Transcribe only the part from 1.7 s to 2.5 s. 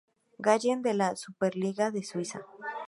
de Suiza.